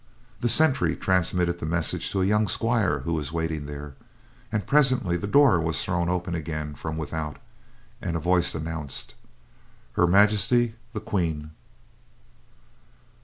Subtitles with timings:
[0.39, 3.93] The sentry transmitted the message to a young squire who was waiting there,
[4.51, 7.37] and presently the door was thrown open again from without,
[8.01, 9.13] and a voice announced:
[9.91, 11.51] "Her Majesty, the Queen!"